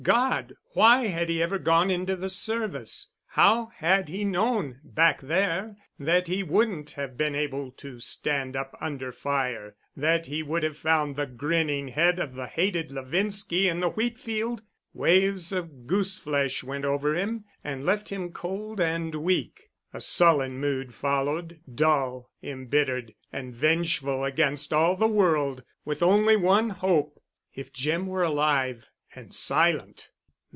[0.03, 0.53] God!
[0.73, 3.11] Why had he ever gone into the service?
[3.27, 8.75] How had he known back there that he wouldn't have been able to stand up
[8.81, 13.89] under fire—that he would have found the grinning head of the hated Levinski in the
[13.91, 14.63] wheat field?
[14.95, 19.69] Waves of goose flesh went over him and left him cold and weak....
[19.93, 26.71] A sullen mood followed, dull, embittered, and vengeful, against all the world, with only one
[26.71, 27.21] hope....
[27.53, 30.07] If Jim were alive—and silent!